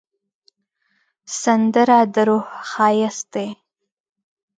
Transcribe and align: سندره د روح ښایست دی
سندره 1.41 1.99
د 2.13 2.15
روح 2.27 2.47
ښایست 2.69 3.25
دی 3.33 3.49